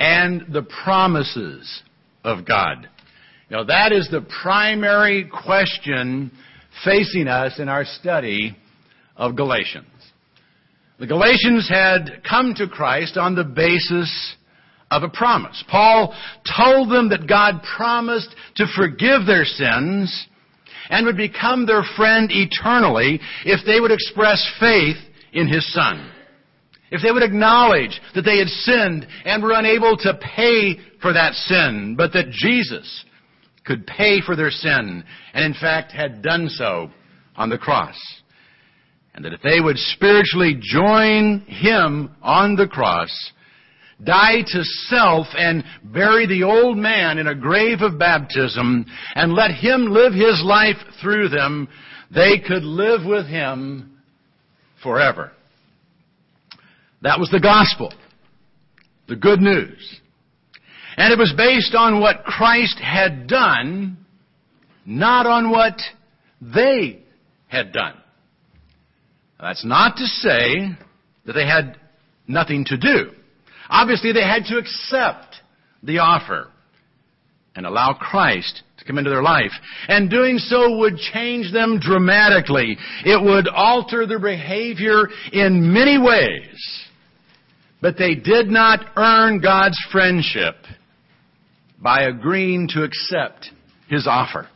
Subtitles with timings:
[0.00, 1.82] and the promises
[2.24, 2.88] of God.
[3.50, 6.32] Now that is the primary question
[6.84, 8.56] facing us in our study
[9.16, 9.86] of Galatians.
[10.98, 14.36] The Galatians had come to Christ on the basis
[14.90, 15.62] of a promise.
[15.70, 16.14] Paul
[16.56, 20.26] told them that God promised to forgive their sins
[20.88, 24.96] and would become their friend eternally if they would express faith
[25.32, 26.10] in His Son.
[26.90, 31.34] If they would acknowledge that they had sinned and were unable to pay for that
[31.34, 33.04] sin, but that Jesus
[33.64, 36.90] could pay for their sin, and in fact had done so
[37.36, 37.96] on the cross.
[39.14, 43.10] And that if they would spiritually join Him on the cross,
[44.04, 49.50] die to self and bury the old man in a grave of baptism and let
[49.50, 51.68] him live his life through them,
[52.12, 53.98] they could live with him
[54.82, 55.32] forever.
[57.02, 57.92] That was the gospel.
[59.08, 60.00] The good news.
[60.96, 63.96] And it was based on what Christ had done,
[64.84, 65.80] not on what
[66.40, 67.02] they
[67.48, 67.94] had done.
[69.40, 70.76] That's not to say
[71.24, 71.78] that they had
[72.28, 73.12] nothing to do.
[73.68, 75.36] Obviously, they had to accept
[75.82, 76.48] the offer
[77.54, 79.52] and allow Christ to come into their life.
[79.88, 82.76] And doing so would change them dramatically.
[83.04, 86.86] It would alter their behavior in many ways.
[87.80, 90.56] But they did not earn God's friendship
[91.82, 93.50] by agreeing to accept
[93.88, 94.48] His offer.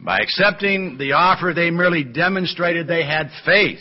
[0.00, 3.80] By accepting the offer, they merely demonstrated they had faith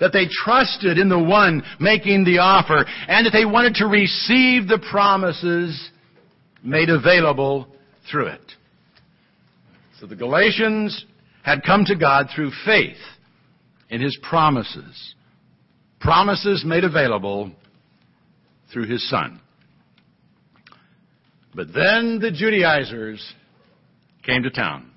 [0.00, 4.68] that they trusted in the one making the offer, and that they wanted to receive
[4.68, 5.90] the promises
[6.62, 7.68] made available
[8.10, 8.52] through it.
[10.00, 11.04] So the Galatians
[11.42, 12.98] had come to God through faith
[13.88, 15.14] in His promises.
[16.04, 17.50] Promises made available
[18.70, 19.40] through His Son.
[21.54, 23.26] But then the Judaizers
[24.22, 24.90] came to town.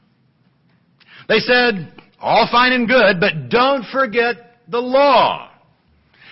[1.30, 4.36] They said, all fine and good, but don't forget
[4.68, 5.50] the law.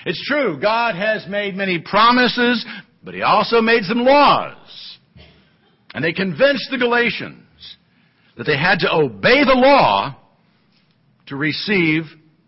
[0.05, 2.65] It's true, God has made many promises,
[3.01, 4.97] but He also made some laws.
[5.93, 7.77] And they convinced the Galatians
[8.37, 10.17] that they had to obey the law
[11.27, 12.03] to receive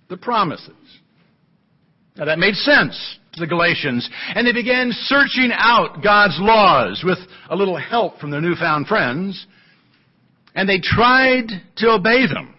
[0.10, 0.74] the promises.
[2.18, 7.20] Now that made sense to the Galatians, and they began searching out God's laws with
[7.50, 9.46] a little help from their newfound friends,
[10.56, 11.48] and they tried
[11.78, 12.56] to obey them.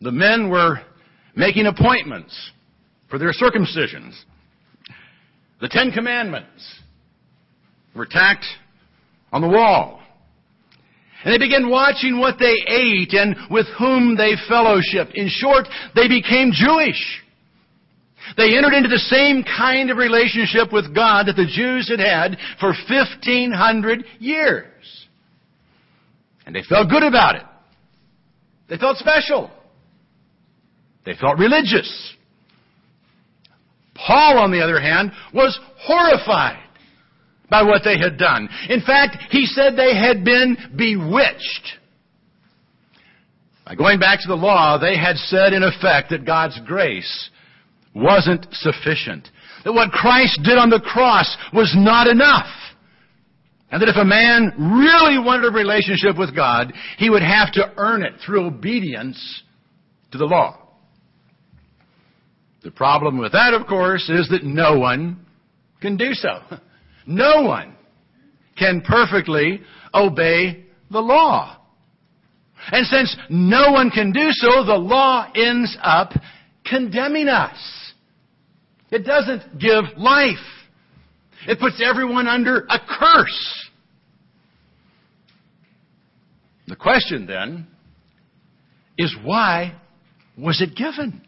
[0.00, 0.80] The men were
[1.34, 2.34] making appointments
[3.10, 4.18] for their circumcisions.
[5.60, 6.80] The Ten Commandments
[7.94, 8.46] were tacked
[9.30, 10.00] on the wall.
[11.24, 15.12] And they began watching what they ate and with whom they fellowshiped.
[15.14, 17.22] In short, they became Jewish.
[18.36, 22.38] They entered into the same kind of relationship with God that the Jews had had
[22.58, 25.06] for 1500 years.
[26.44, 27.42] And they felt good about it.
[28.68, 29.50] They felt special.
[31.04, 32.14] They felt religious.
[33.94, 36.62] Paul, on the other hand, was horrified
[37.48, 38.48] by what they had done.
[38.68, 41.78] In fact, he said they had been bewitched.
[43.64, 47.30] By going back to the law, they had said in effect that God's grace
[47.96, 49.28] wasn't sufficient.
[49.64, 52.46] That what Christ did on the cross was not enough.
[53.70, 57.72] And that if a man really wanted a relationship with God, he would have to
[57.76, 59.42] earn it through obedience
[60.12, 60.58] to the law.
[62.62, 65.24] The problem with that, of course, is that no one
[65.80, 66.40] can do so.
[67.08, 67.76] No one
[68.58, 69.60] can perfectly
[69.94, 71.56] obey the law.
[72.72, 76.10] And since no one can do so, the law ends up
[76.64, 77.85] condemning us.
[78.96, 80.38] It doesn't give life.
[81.46, 83.68] It puts everyone under a curse.
[86.66, 87.66] The question then
[88.96, 89.74] is why
[90.38, 91.20] was it given?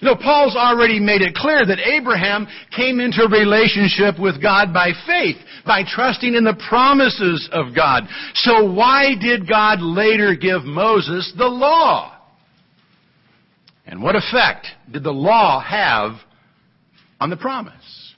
[0.00, 5.36] Know, Paul's already made it clear that Abraham came into relationship with God by faith,
[5.66, 8.04] by trusting in the promises of God.
[8.34, 12.19] So why did God later give Moses the law?
[13.90, 16.12] And what effect did the law have
[17.18, 18.14] on the promise?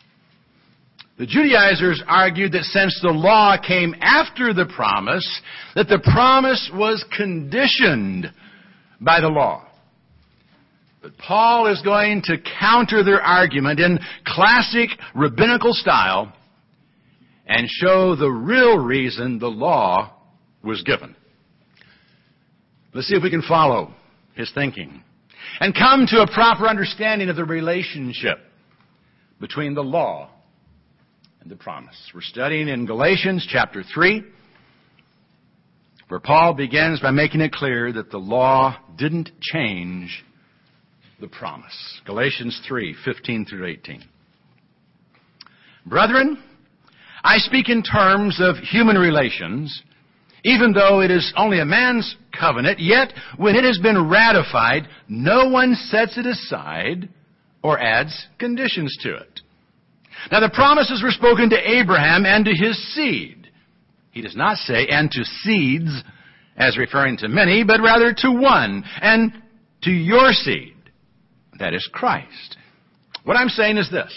[1.18, 5.40] The Judaizers argued that since the law came after the promise,
[5.74, 8.30] that the promise was conditioned
[9.00, 9.66] by the law.
[11.00, 16.34] But Paul is going to counter their argument in classic rabbinical style
[17.46, 20.12] and show the real reason the law
[20.62, 21.16] was given.
[22.92, 23.94] Let's see if we can follow
[24.34, 25.02] his thinking
[25.60, 28.38] and come to a proper understanding of the relationship
[29.40, 30.30] between the law
[31.40, 31.96] and the promise.
[32.14, 34.22] We're studying in Galatians chapter 3,
[36.08, 40.24] where Paul begins by making it clear that the law didn't change
[41.20, 42.00] the promise.
[42.06, 44.02] Galatians 3, 15 through 18.
[45.86, 46.38] Brethren,
[47.24, 49.82] I speak in terms of human relations,
[50.44, 55.48] even though it is only a man's covenant, yet when it has been ratified, no
[55.48, 57.08] one sets it aside
[57.62, 59.40] or adds conditions to it.
[60.30, 63.50] Now the promises were spoken to Abraham and to his seed.
[64.10, 66.02] He does not say, and to seeds,
[66.56, 69.32] as referring to many, but rather to one, and
[69.82, 70.76] to your seed.
[71.58, 72.56] That is Christ.
[73.24, 74.12] What I'm saying is this.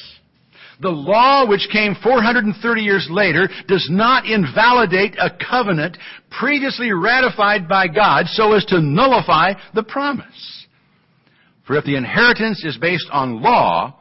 [0.81, 5.97] The law which came 430 years later does not invalidate a covenant
[6.29, 10.65] previously ratified by God so as to nullify the promise.
[11.65, 13.99] For if the inheritance is based on law,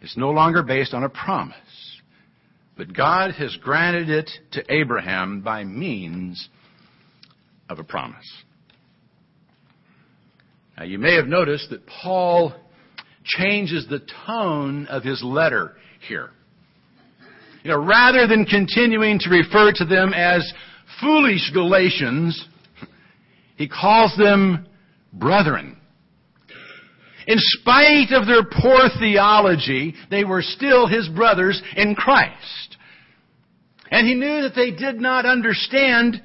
[0.00, 1.56] it's no longer based on a promise.
[2.76, 6.48] But God has granted it to Abraham by means
[7.68, 8.26] of a promise.
[10.78, 12.54] Now you may have noticed that Paul
[13.22, 15.76] changes the tone of his letter
[16.06, 16.30] here.
[17.62, 20.50] You know, rather than continuing to refer to them as
[21.00, 22.46] foolish Galatians,
[23.56, 24.66] he calls them
[25.12, 25.76] brethren.
[27.26, 32.76] In spite of their poor theology, they were still his brothers in Christ.
[33.90, 36.20] And he knew that they did not understand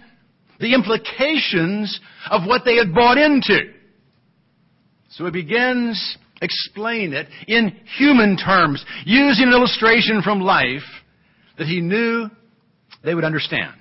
[0.60, 2.00] the implications
[2.32, 3.60] of what they had bought into.
[5.10, 10.84] So he begins explaining it in human terms, using an illustration from life
[11.58, 12.30] that he knew
[13.04, 13.76] they would understand.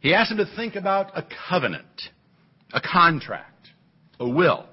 [0.00, 1.84] He asked them to think about a covenant,
[2.72, 3.68] a contract,
[4.18, 4.66] a will.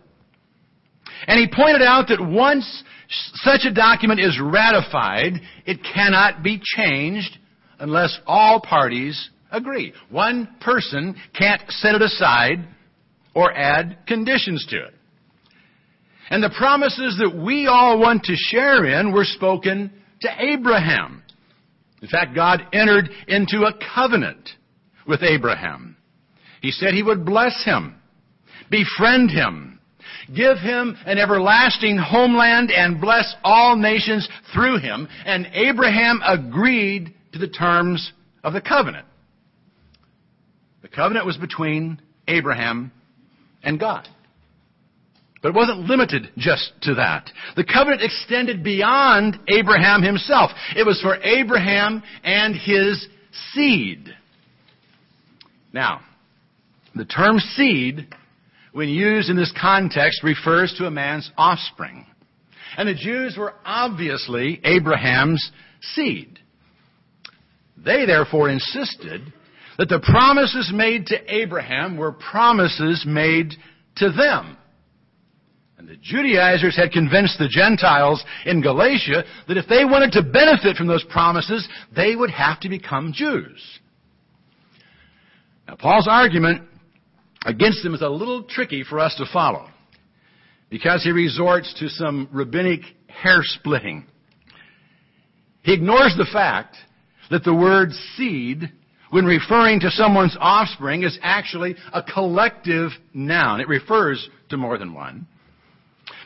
[1.28, 2.84] And he pointed out that once
[3.36, 5.34] such a document is ratified,
[5.66, 7.38] it cannot be changed
[7.80, 9.94] unless all parties agree.
[10.10, 12.68] One person can't set it aside
[13.34, 14.94] or add conditions to it.
[16.29, 19.91] And the promises that we all want to share in were spoken
[20.21, 21.24] to Abraham.
[22.01, 24.50] In fact, God entered into a covenant
[25.07, 25.97] with Abraham.
[26.62, 27.95] He said he would bless him,
[28.69, 29.79] befriend him,
[30.35, 35.07] give him an everlasting homeland, and bless all nations through him.
[35.25, 38.12] And Abraham agreed to the terms
[38.44, 39.06] of the covenant.
[40.81, 42.91] The covenant was between Abraham
[43.63, 44.07] and God.
[45.48, 47.32] But it wasn't limited just to that.
[47.56, 50.52] The covenant extended beyond Abraham himself.
[50.76, 53.08] It was for Abraham and his
[53.54, 54.14] seed.
[55.72, 56.02] Now,
[56.96, 58.14] the term seed,
[58.74, 62.06] when used in this context, refers to a man's offspring.
[62.76, 65.50] And the Jews were obviously Abraham's
[65.94, 66.40] seed.
[67.78, 69.22] They therefore insisted
[69.78, 73.54] that the promises made to Abraham were promises made
[73.96, 74.56] to them.
[75.77, 80.75] And the Judaizers had convinced the Gentiles in Galatia that if they wanted to benefit
[80.75, 83.79] from those promises, they would have to become Jews.
[85.68, 86.63] Now, Paul's argument
[87.45, 89.69] against them is a little tricky for us to follow
[90.69, 94.06] because he resorts to some rabbinic hair splitting.
[95.62, 96.75] He ignores the fact
[97.29, 98.72] that the word seed,
[99.12, 103.62] when referring to someone's offspring, is actually a collective noun.
[103.62, 105.27] It refers to more than one.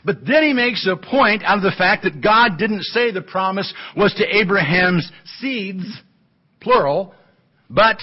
[0.03, 3.21] But then he makes a point out of the fact that God didn't say the
[3.21, 5.85] promise was to Abraham's seeds,
[6.59, 7.13] plural,
[7.69, 7.97] but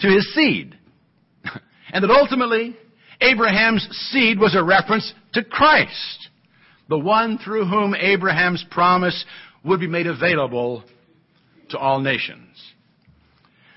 [0.00, 0.78] to his seed.
[1.92, 2.76] And that ultimately,
[3.20, 6.28] Abraham's seed was a reference to Christ,
[6.88, 9.24] the one through whom Abraham's promise
[9.64, 10.82] would be made available
[11.68, 12.48] to all nations.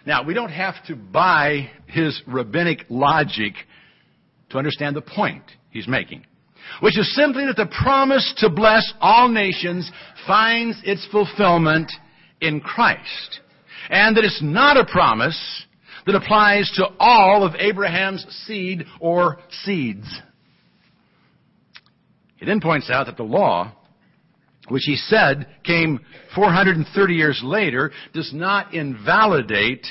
[0.07, 3.53] Now, we don't have to buy his rabbinic logic
[4.49, 6.25] to understand the point he's making
[6.81, 9.91] which is simply that the promise to bless all nations
[10.25, 11.91] finds its fulfillment
[12.41, 13.39] in Christ.
[13.89, 15.65] And that it's not a promise
[16.05, 20.07] that applies to all of Abraham's seed or seeds.
[22.37, 23.73] He then points out that the law,
[24.69, 25.99] which he said came
[26.35, 29.85] 430 years later, does not invalidate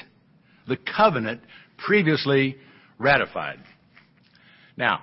[0.69, 1.41] the covenant
[1.77, 2.57] previously
[2.99, 3.59] ratified.
[4.77, 5.01] Now,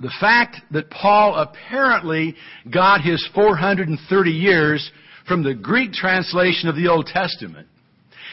[0.00, 2.36] the fact that Paul apparently
[2.72, 4.90] got his 430 years
[5.26, 7.66] from the Greek translation of the Old Testament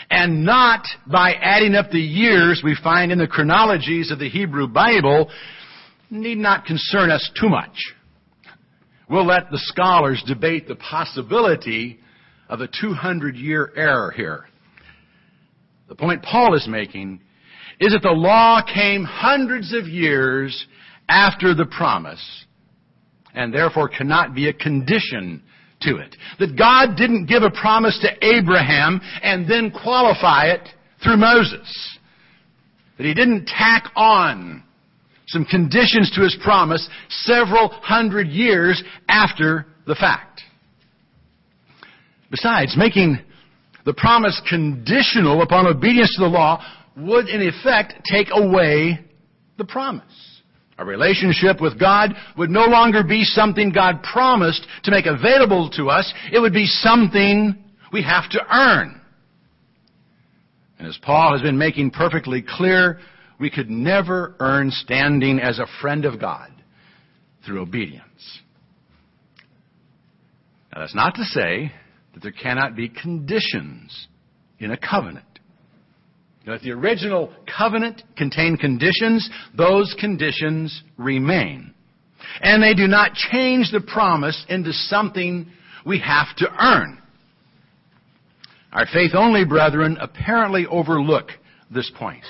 [0.10, 4.67] and not by adding up the years we find in the chronologies of the Hebrew
[4.67, 5.29] Bible
[6.12, 7.75] need not concern us too much.
[9.10, 12.00] we'll let the scholars debate the possibility
[12.48, 14.45] of a 200 year error here.
[15.88, 17.22] The point Paul is making
[17.79, 20.67] is that the law came hundreds of years
[21.09, 22.45] after the promise
[23.33, 25.43] and therefore cannot be a condition
[25.81, 26.15] to it.
[26.39, 30.67] That God didn't give a promise to Abraham and then qualify it
[31.03, 31.97] through Moses.
[32.97, 34.63] That he didn't tack on
[35.27, 40.41] some conditions to his promise several hundred years after the fact.
[42.31, 43.19] Besides, making
[43.85, 46.63] the promise conditional upon obedience to the law
[46.97, 49.00] would in effect take away
[49.57, 50.35] the promise.
[50.77, 55.89] A relationship with God would no longer be something God promised to make available to
[55.89, 56.13] us.
[56.34, 57.55] It would be something
[57.94, 59.00] we have to earn.
[60.77, 63.00] And as Paul has been making perfectly clear,
[63.39, 66.51] we could never earn standing as a friend of God
[67.46, 68.41] through obedience.
[70.74, 71.72] Now that's not to say
[72.13, 74.08] that there cannot be conditions
[74.60, 75.35] in a covenant.
[76.46, 81.74] Now, if the original covenant contained conditions, those conditions remain.
[82.42, 85.48] And they do not change the promise into something
[85.86, 87.02] we have to earn.
[88.72, 91.30] Our faith only brethren apparently overlook
[91.72, 92.24] this point.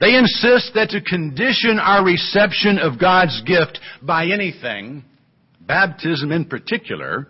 [0.00, 5.02] They insist that to condition our reception of God's gift by anything,
[5.60, 7.28] baptism in particular,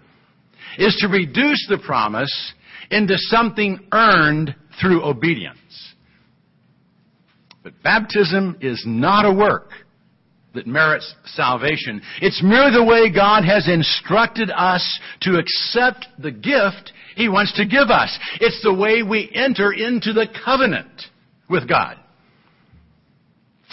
[0.77, 2.53] is to reduce the promise
[2.91, 5.95] into something earned through obedience.
[7.63, 9.71] But baptism is not a work
[10.55, 12.03] that merits salvation.
[12.21, 17.67] It's merely the way God has instructed us to accept the gift He wants to
[17.67, 18.19] give us.
[18.41, 21.03] It's the way we enter into the covenant
[21.49, 21.97] with God.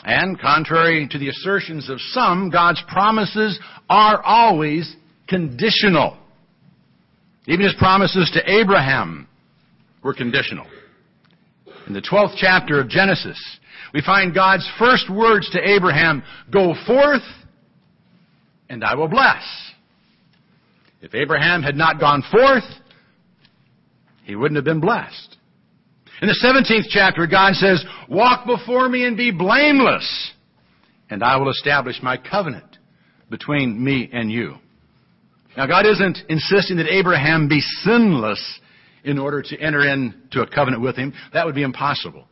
[0.03, 3.57] And contrary to the assertions of some, God's promises
[3.89, 4.95] are always
[5.27, 6.17] conditional.
[7.47, 9.27] Even his promises to Abraham
[10.03, 10.65] were conditional.
[11.87, 13.39] In the 12th chapter of Genesis,
[13.93, 17.21] we find God's first words to Abraham, go forth
[18.69, 19.43] and I will bless.
[21.01, 22.63] If Abraham had not gone forth,
[24.23, 25.37] he wouldn't have been blessed.
[26.21, 30.31] In the 17th chapter, God says, walk before me and be blameless,
[31.09, 32.77] and I will establish my covenant
[33.29, 34.55] between me and you.
[35.57, 38.59] Now, God isn't insisting that Abraham be sinless
[39.03, 41.13] in order to enter into a covenant with him.
[41.33, 42.27] That would be impossible.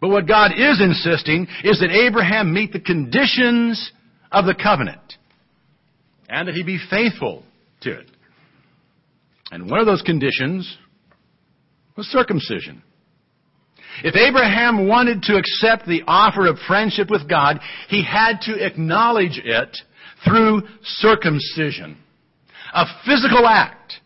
[0.00, 3.92] But what God is insisting is that Abraham meet the conditions
[4.32, 5.00] of the covenant
[6.28, 7.44] and that he be faithful
[7.82, 8.06] to it.
[9.50, 10.78] And one of those conditions
[11.96, 12.82] was circumcision.
[14.04, 19.40] If Abraham wanted to accept the offer of friendship with God, he had to acknowledge
[19.44, 19.76] it
[20.24, 21.98] through circumcision
[22.72, 23.99] a physical act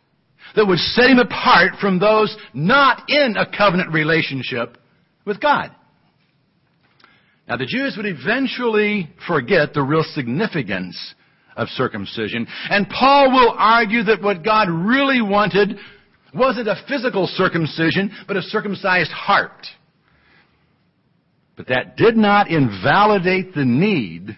[0.57, 4.79] that would set him apart from those not in a covenant relationship
[5.25, 5.71] with God.
[7.49, 11.15] Now the Jews would eventually forget the real significance
[11.57, 15.79] of circumcision, and Paul will argue that what God really wanted
[16.35, 19.67] wasn't a physical circumcision, but a circumcised heart.
[21.57, 24.37] But that did not invalidate the need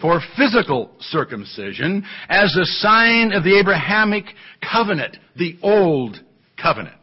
[0.00, 4.24] for physical circumcision as a sign of the Abrahamic
[4.60, 6.18] covenant, the old
[6.60, 6.96] covenant.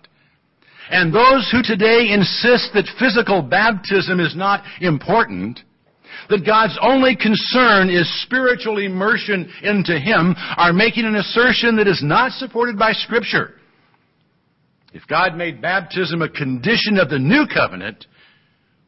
[0.90, 5.62] And those who today insist that physical baptism is not important,
[6.30, 12.02] that God's only concern is spiritual immersion into Him, are making an assertion that is
[12.04, 13.54] not supported by Scripture.
[14.94, 18.06] If God made baptism a condition of the new covenant,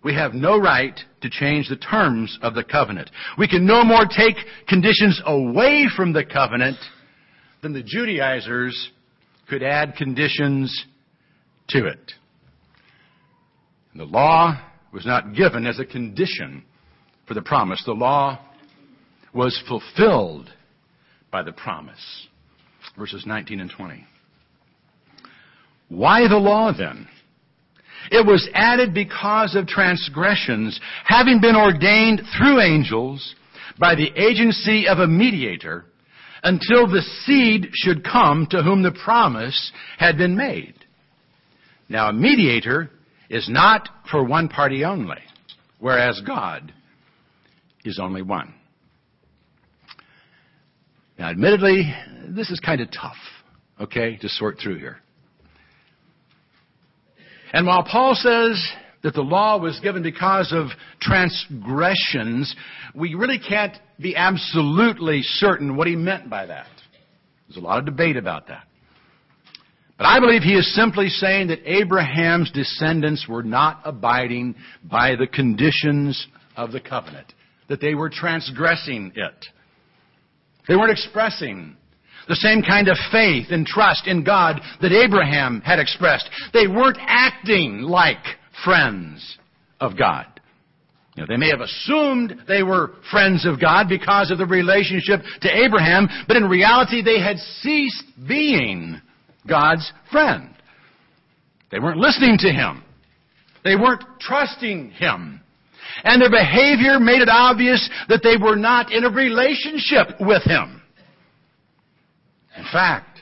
[0.04, 3.10] we have no right to change the terms of the covenant.
[3.38, 4.36] We can no more take
[4.68, 6.78] conditions away from the covenant
[7.62, 8.92] than the Judaizers
[9.50, 10.86] could add conditions
[11.70, 12.12] to it.
[13.96, 14.60] The law
[14.92, 16.64] was not given as a condition
[17.28, 17.82] for the promise.
[17.86, 18.40] The law
[19.34, 20.50] was fulfilled
[21.32, 22.28] by the promise.
[22.98, 24.06] Verses 19 and 20.
[25.90, 27.08] Why the law then?
[28.12, 33.36] It was added because of transgressions, having been ordained through angels
[33.80, 35.86] by the agency of a mediator
[36.44, 40.76] until the seed should come to whom the promise had been made.
[41.90, 42.90] Now a mediator
[43.30, 45.22] is not for one party only,
[45.80, 46.74] whereas God
[47.86, 48.54] is only one.
[51.18, 51.94] Now admittedly,
[52.28, 53.16] this is kind of tough,
[53.80, 54.98] okay, to sort through here.
[57.54, 58.62] And while Paul says
[59.04, 60.68] that the law was given because of
[61.00, 62.54] transgressions,
[62.96, 66.68] we really can't be absolutely certain what he meant by that.
[67.48, 68.64] There's a lot of debate about that.
[69.98, 75.28] But I believe he is simply saying that Abraham's descendants were not abiding by the
[75.28, 77.32] conditions of the covenant,
[77.70, 79.46] that they were transgressing it.
[80.68, 81.78] They weren't expressing
[82.28, 86.30] the same kind of faith and trust in God that Abraham had expressed.
[86.54, 88.24] They weren't acting like
[88.64, 89.38] friends
[89.80, 90.26] of God.
[91.16, 95.22] You know, they may have assumed they were friends of God because of the relationship
[95.42, 99.00] to Abraham, but in reality they had ceased being
[99.48, 100.50] God's friend.
[101.72, 102.84] They weren't listening to Him.
[103.64, 105.42] They weren't trusting Him.
[106.04, 110.83] And their behavior made it obvious that they were not in a relationship with Him.
[112.58, 113.22] In fact,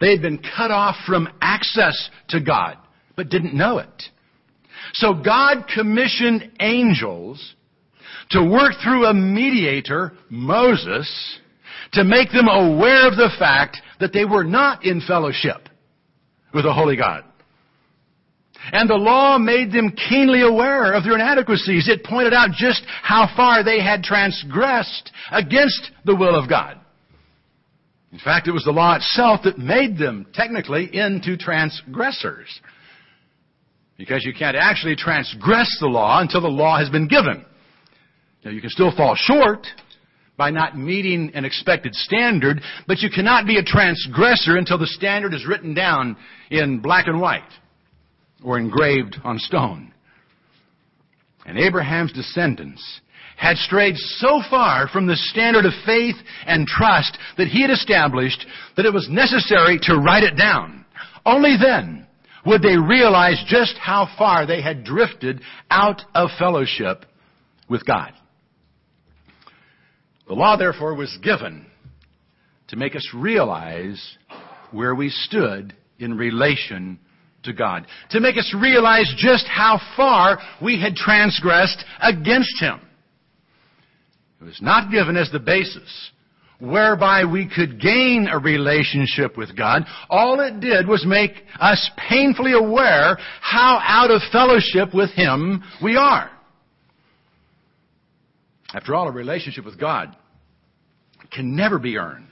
[0.00, 2.76] they had been cut off from access to God,
[3.16, 4.02] but didn't know it.
[4.94, 7.54] So God commissioned angels
[8.30, 11.38] to work through a mediator, Moses,
[11.92, 15.68] to make them aware of the fact that they were not in fellowship
[16.52, 17.24] with the Holy God.
[18.72, 21.88] And the law made them keenly aware of their inadequacies.
[21.88, 26.80] It pointed out just how far they had transgressed against the will of God.
[28.14, 32.60] In fact, it was the law itself that made them technically into transgressors.
[33.98, 37.44] Because you can't actually transgress the law until the law has been given.
[38.44, 39.66] Now you can still fall short
[40.36, 45.34] by not meeting an expected standard, but you cannot be a transgressor until the standard
[45.34, 46.16] is written down
[46.52, 47.42] in black and white
[48.44, 49.92] or engraved on stone.
[51.44, 53.00] And Abraham's descendants
[53.44, 58.44] had strayed so far from the standard of faith and trust that he had established
[58.76, 60.84] that it was necessary to write it down.
[61.26, 62.06] Only then
[62.46, 67.04] would they realize just how far they had drifted out of fellowship
[67.68, 68.12] with God.
[70.26, 71.66] The law, therefore, was given
[72.68, 74.16] to make us realize
[74.70, 76.98] where we stood in relation
[77.42, 77.86] to God.
[78.10, 82.80] To make us realize just how far we had transgressed against Him.
[84.44, 86.10] Was not given as the basis
[86.60, 89.84] whereby we could gain a relationship with God.
[90.08, 95.96] All it did was make us painfully aware how out of fellowship with Him we
[95.96, 96.30] are.
[98.72, 100.14] After all, a relationship with God
[101.32, 102.28] can never be earned.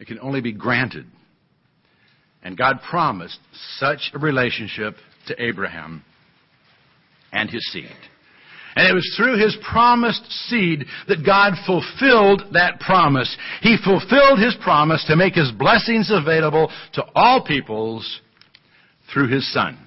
[0.00, 1.06] It can only be granted.
[2.42, 3.38] And God promised
[3.78, 6.04] such a relationship to Abraham
[7.32, 7.90] and his seed.
[8.76, 13.34] And it was through his promised seed that God fulfilled that promise.
[13.60, 18.20] He fulfilled his promise to make his blessings available to all peoples
[19.12, 19.78] through his son.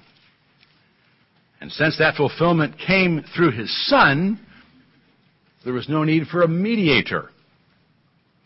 [1.61, 4.39] And since that fulfillment came through his son,
[5.63, 7.29] there was no need for a mediator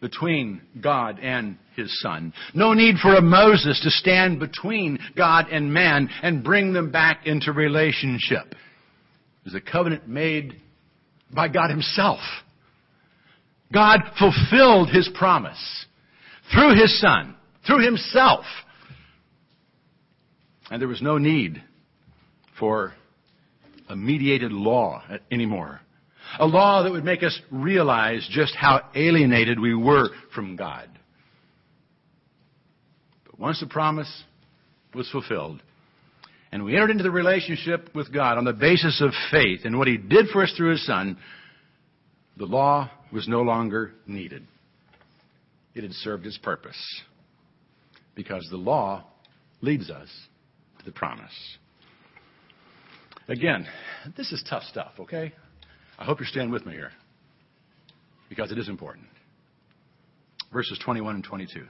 [0.01, 2.33] between God and his son.
[2.53, 7.25] No need for a Moses to stand between God and man and bring them back
[7.25, 8.53] into relationship
[9.45, 10.61] is a covenant made
[11.33, 12.19] by God Himself.
[13.71, 15.85] God fulfilled His promise
[16.53, 18.45] through His Son, through Himself.
[20.69, 21.61] And there was no need
[22.59, 22.93] for
[23.89, 25.81] a mediated law anymore.
[26.39, 30.89] A law that would make us realize just how alienated we were from God.
[33.25, 34.23] But once the promise
[34.93, 35.61] was fulfilled,
[36.55, 39.89] and we entered into the relationship with God on the basis of faith and what
[39.89, 41.17] He did for us through His Son,
[42.37, 44.47] the law was no longer needed.
[45.73, 46.77] It had served its purpose.
[48.15, 49.03] Because the law
[49.59, 50.07] leads us
[50.79, 51.33] to the promise.
[53.27, 53.67] Again,
[54.15, 55.33] this is tough stuff, okay?
[55.99, 56.93] I hope you're staying with me here.
[58.29, 59.07] Because it is important.
[60.53, 61.65] Verses 21 and 22.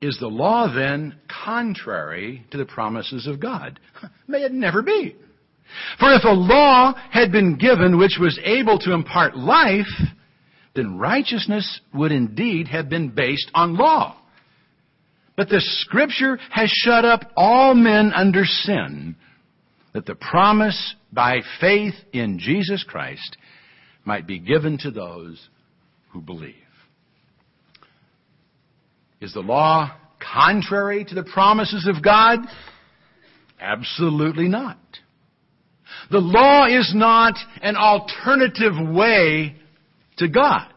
[0.00, 3.80] Is the law then contrary to the promises of God?
[4.28, 5.16] May it never be.
[5.98, 9.86] For if a law had been given which was able to impart life,
[10.74, 14.16] then righteousness would indeed have been based on law.
[15.36, 19.16] But the scripture has shut up all men under sin,
[19.92, 23.36] that the promise by faith in Jesus Christ
[24.04, 25.48] might be given to those
[26.12, 26.54] who believe.
[29.24, 29.90] Is the law
[30.36, 32.40] contrary to the promises of God?
[33.58, 34.76] Absolutely not.
[36.10, 37.32] The law is not
[37.62, 39.56] an alternative way
[40.18, 40.68] to God.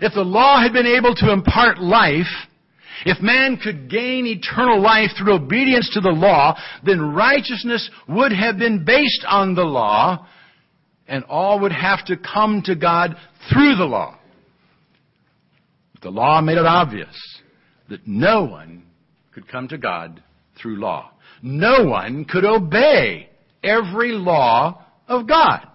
[0.00, 2.32] If the law had been able to impart life,
[3.04, 8.56] If man could gain eternal life through obedience to the law, then righteousness would have
[8.56, 10.26] been based on the law,
[11.06, 13.16] and all would have to come to God
[13.52, 14.16] through the law.
[15.92, 17.33] But The law made it obvious
[17.88, 18.84] that no one
[19.32, 20.22] could come to God
[20.60, 21.10] through law.
[21.42, 23.28] No one could obey
[23.62, 25.74] every law of God.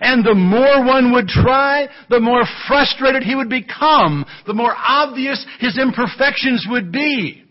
[0.00, 5.44] And the more one would try, the more frustrated he would become, the more obvious
[5.60, 7.44] his imperfections would be.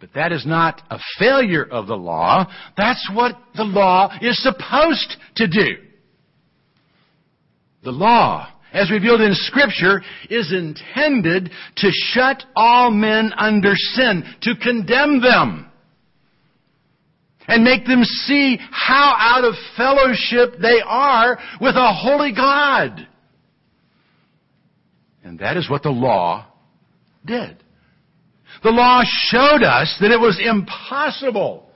[0.00, 2.46] But that is not a failure of the law.
[2.76, 5.76] That's what the law is supposed to do.
[7.82, 14.54] The law, as revealed in Scripture, is intended to shut all men under sin, to
[14.56, 15.68] condemn them
[17.48, 23.08] and make them see how out of fellowship they are with a holy God.
[25.24, 26.46] And that is what the law
[27.24, 27.56] did.
[28.62, 31.70] The law showed us that it was impossible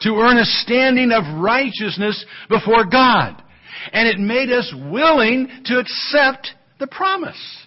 [0.00, 3.42] to earn a standing of righteousness before God.
[3.92, 7.66] And it made us willing to accept the promise.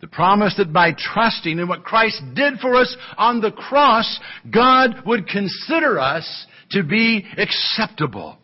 [0.00, 4.18] The promise that by trusting in what Christ did for us on the cross,
[4.52, 8.36] God would consider us to be acceptable.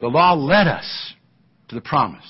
[0.00, 1.14] The law led us
[1.68, 2.24] to the promise.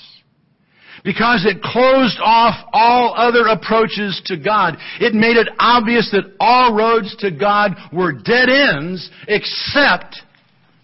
[1.03, 4.77] Because it closed off all other approaches to God.
[5.01, 10.21] It made it obvious that all roads to God were dead ends except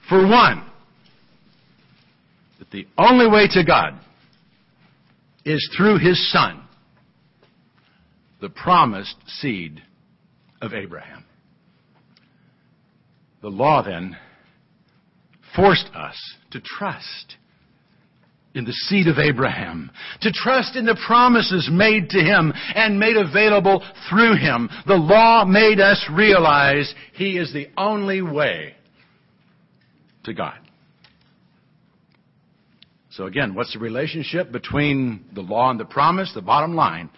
[0.09, 0.65] for one.
[2.71, 3.99] That the only way to God
[5.45, 6.63] is through his son,
[8.41, 9.83] the promised seed
[10.61, 11.25] of Abraham.
[13.43, 14.17] The law then
[15.55, 16.17] forced us
[16.51, 17.37] to trust
[18.55, 19.91] in the seed of Abraham,
[20.23, 24.71] to trust in the promises made to him and made available through him.
[24.87, 28.75] The law made us realize he is the only way
[30.25, 30.66] to God.
[33.17, 36.31] So again, what's the relationship between the law and the promise?
[36.35, 37.09] The bottom line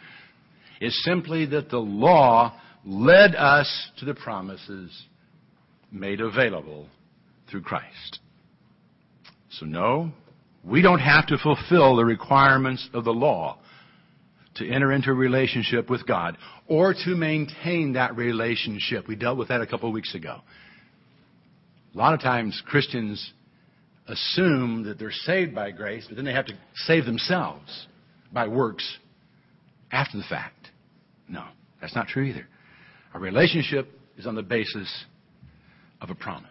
[0.81, 4.91] is simply that the law led us to the promises
[5.91, 6.87] made available
[7.51, 8.21] through Christ.
[9.51, 10.13] So no,
[10.65, 13.59] we don't have to fulfill the requirements of the law
[14.57, 16.37] to enter into a relationship with God
[16.69, 19.09] or to maintain that relationship.
[19.09, 20.43] We dealt with that a couple of weeks ago.
[21.93, 23.33] A lot of times Christians
[24.09, 27.87] assume that they're saved by grace, but then they have to save themselves
[28.33, 28.99] by works
[29.93, 30.71] after the fact.
[31.29, 31.45] No,
[31.81, 32.47] that's not true either.
[33.15, 35.05] Our relationship is on the basis
[36.01, 36.51] of a promise.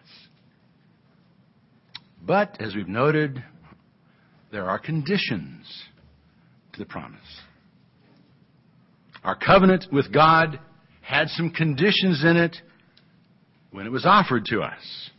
[2.26, 3.44] But, as we've noted,
[4.52, 5.66] there are conditions
[6.74, 7.20] to the promise.
[9.24, 10.60] Our covenant with God
[11.02, 12.58] had some conditions in it
[13.72, 15.10] when it was offered to us.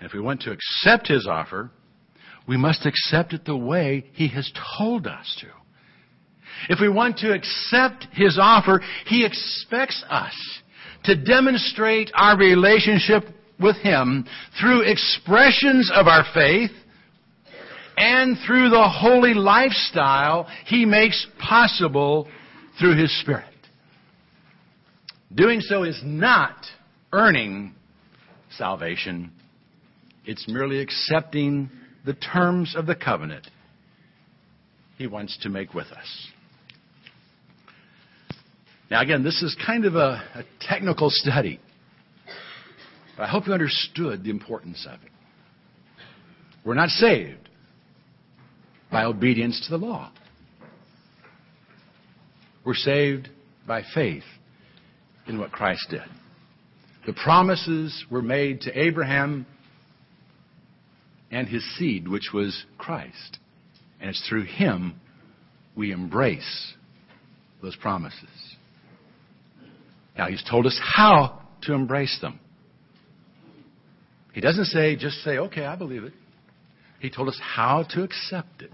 [0.00, 1.70] And if we want to accept his offer,
[2.48, 5.46] we must accept it the way he has told us to.
[6.68, 10.34] If we want to accept his offer, he expects us
[11.04, 13.24] to demonstrate our relationship
[13.60, 14.26] with him
[14.60, 16.70] through expressions of our faith
[17.96, 22.26] and through the holy lifestyle he makes possible
[22.78, 23.44] through his Spirit.
[25.34, 26.56] Doing so is not
[27.12, 27.74] earning
[28.56, 29.32] salvation.
[30.24, 31.70] It's merely accepting
[32.04, 33.46] the terms of the covenant
[34.98, 36.28] he wants to make with us.
[38.90, 41.60] Now, again, this is kind of a, a technical study,
[43.16, 45.10] but I hope you understood the importance of it.
[46.64, 47.48] We're not saved
[48.90, 50.12] by obedience to the law.
[52.64, 53.28] We're saved
[53.66, 54.24] by faith
[55.26, 56.02] in what Christ did.
[57.06, 59.46] The promises were made to Abraham
[61.30, 63.38] and his seed, which was Christ.
[64.00, 64.94] And it's through him
[65.76, 66.74] we embrace
[67.62, 68.28] those promises.
[70.16, 72.40] Now, he's told us how to embrace them.
[74.32, 76.12] He doesn't say, just say, okay, I believe it.
[77.00, 78.72] He told us how to accept it.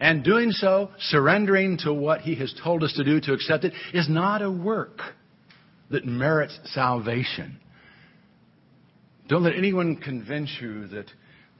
[0.00, 3.72] And doing so, surrendering to what he has told us to do to accept it,
[3.92, 5.00] is not a work
[5.90, 7.60] that merits salvation.
[9.28, 11.06] Don't let anyone convince you that,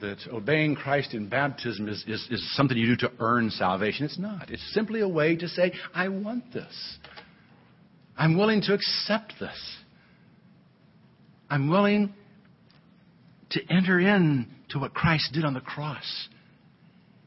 [0.01, 4.05] that obeying Christ in baptism is, is, is something you do to earn salvation.
[4.05, 4.51] It's not.
[4.51, 6.99] It's simply a way to say, I want this.
[8.17, 9.77] I'm willing to accept this.
[11.49, 12.13] I'm willing
[13.51, 16.29] to enter in to what Christ did on the cross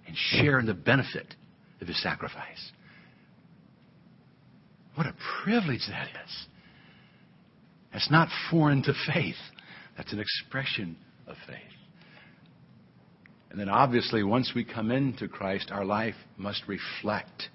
[0.06, 1.36] and share in the benefit
[1.82, 2.71] of his sacrifice.
[4.95, 6.45] What a privilege that is.
[7.93, 9.36] That's not foreign to faith.
[9.97, 11.57] That's an expression of faith.
[13.49, 17.49] And then obviously, once we come into Christ, our life must reflect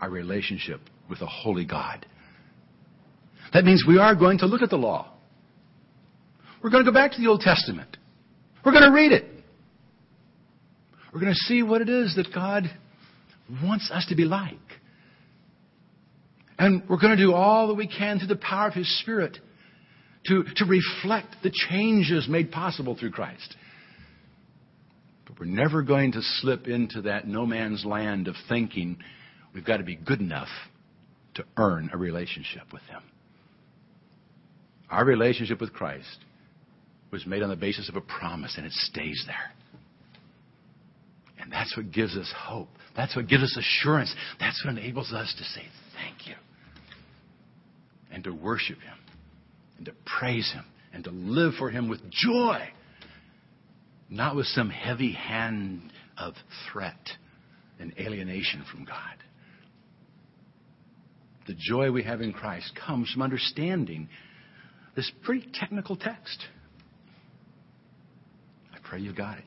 [0.00, 2.06] our relationship with a holy God.
[3.52, 5.12] That means we are going to look at the law.
[6.62, 7.96] We're going to go back to the Old Testament.
[8.64, 9.24] We're going to read it.
[11.12, 12.64] We're going to see what it is that God
[13.62, 14.54] wants us to be like.
[16.58, 19.38] And we're going to do all that we can through the power of His Spirit
[20.26, 23.56] to, to reflect the changes made possible through Christ.
[25.26, 28.98] But we're never going to slip into that no man's land of thinking
[29.54, 30.48] we've got to be good enough
[31.34, 33.02] to earn a relationship with Him.
[34.90, 36.18] Our relationship with Christ
[37.12, 39.52] was made on the basis of a promise, and it stays there.
[41.40, 42.68] And that's what gives us hope.
[42.96, 44.14] That's what gives us assurance.
[44.38, 45.62] That's what enables us to say
[45.96, 46.34] thank you
[48.12, 48.96] and to worship Him
[49.80, 52.68] and to praise Him and to live for Him with joy,
[54.10, 56.34] not with some heavy hand of
[56.70, 57.00] threat
[57.78, 58.94] and alienation from God.
[61.46, 64.10] The joy we have in Christ comes from understanding
[64.94, 66.44] this pretty technical text.
[68.74, 69.44] I pray you've got it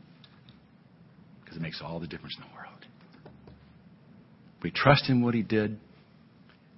[1.41, 2.85] because it makes all the difference in the world.
[4.63, 5.79] We trust in what He did, and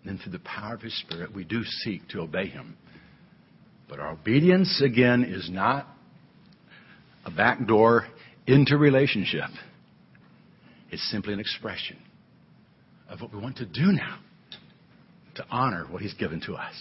[0.04, 2.76] then through the power of His Spirit, we do seek to obey Him.
[3.88, 5.88] But our obedience, again, is not
[7.26, 8.08] a back door
[8.48, 9.50] into relationship.
[10.92, 11.98] It's simply an expression
[13.10, 14.20] of what we want to do now
[15.36, 16.74] to honor what He's given to us.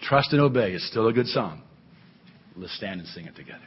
[0.00, 1.62] Trust and obey is still a good song.
[2.56, 3.64] Let's stand and sing it together.